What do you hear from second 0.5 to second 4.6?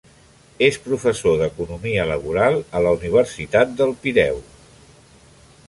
És professor d'Economia Laboral a la Universitat del Pireu.